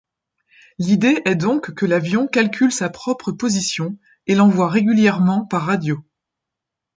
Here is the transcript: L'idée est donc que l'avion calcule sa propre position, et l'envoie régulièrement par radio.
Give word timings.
L'idée 0.79 1.21
est 1.25 1.35
donc 1.35 1.75
que 1.75 1.85
l'avion 1.85 2.25
calcule 2.25 2.71
sa 2.71 2.89
propre 2.89 3.31
position, 3.31 3.99
et 4.25 4.33
l'envoie 4.33 4.67
régulièrement 4.67 5.45
par 5.45 5.65
radio. 5.65 6.03